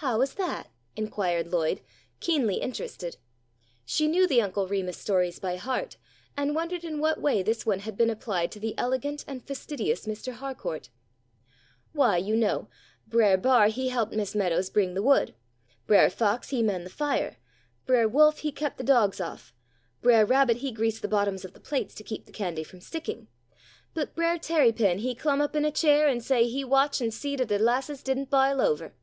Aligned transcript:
"How 0.00 0.22
is 0.22 0.32
that?" 0.36 0.70
inquired 0.96 1.52
Lloyd, 1.52 1.82
keenly 2.20 2.54
interested. 2.54 3.18
She 3.84 4.08
knew 4.08 4.26
the 4.26 4.40
Uncle 4.40 4.66
Remus 4.66 4.96
stories 4.96 5.38
by 5.38 5.56
heart 5.56 5.98
and 6.38 6.54
wondered 6.54 6.84
in 6.84 7.00
what 7.00 7.20
way 7.20 7.42
this 7.42 7.66
one 7.66 7.80
had 7.80 7.94
been 7.94 8.08
applied 8.08 8.50
to 8.52 8.60
the 8.60 8.72
elegant 8.78 9.26
and 9.28 9.44
fastidious 9.46 10.06
Mr. 10.06 10.32
Harcourt. 10.32 10.88
"Why, 11.92 12.16
you 12.16 12.34
know, 12.34 12.68
Brer 13.06 13.36
B'ar 13.36 13.68
he 13.68 13.90
helped 13.90 14.14
Miss 14.14 14.34
Meadows 14.34 14.70
bring 14.70 14.94
the 14.94 15.02
wood, 15.02 15.34
Brer 15.86 16.08
Fox 16.08 16.48
he 16.48 16.62
mend 16.62 16.86
the 16.86 16.90
fire, 16.90 17.36
Brer 17.84 18.08
Wolf 18.08 18.38
he 18.38 18.50
kept 18.50 18.78
the 18.78 18.84
dogs 18.84 19.20
off, 19.20 19.52
Brer 20.00 20.24
Rabbit 20.24 20.56
he 20.64 20.72
greased 20.72 21.02
the 21.02 21.08
bottoms 21.08 21.44
of 21.44 21.52
the 21.52 21.60
plates 21.60 21.94
to 21.96 22.02
keep 22.02 22.24
the 22.24 22.32
candy 22.32 22.64
from 22.64 22.80
sticking, 22.80 23.28
but 23.92 24.14
'Brer 24.14 24.38
Tarrypin 24.38 25.00
he 25.00 25.14
klum 25.14 25.42
up 25.42 25.54
in 25.54 25.66
a 25.66 25.70
cheer 25.70 26.08
an' 26.08 26.22
say 26.22 26.46
he 26.48 26.64
watch 26.64 27.02
an' 27.02 27.10
see 27.10 27.36
dat 27.36 27.48
de 27.48 27.58
'lasses 27.58 28.02
didn't 28.02 28.30
bile 28.30 28.62
over.' 28.62 28.94